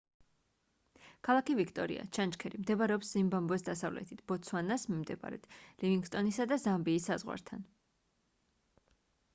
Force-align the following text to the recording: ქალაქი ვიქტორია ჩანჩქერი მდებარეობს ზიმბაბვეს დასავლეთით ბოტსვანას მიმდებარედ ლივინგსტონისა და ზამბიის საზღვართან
ქალაქი 1.27 1.55
ვიქტორია 1.59 2.05
ჩანჩქერი 2.17 2.61
მდებარეობს 2.63 3.11
ზიმბაბვეს 3.17 3.67
დასავლეთით 3.67 4.25
ბოტსვანას 4.33 4.87
მიმდებარედ 4.93 5.47
ლივინგსტონისა 5.85 6.51
და 6.55 6.61
ზამბიის 6.67 7.09
საზღვართან 7.11 7.67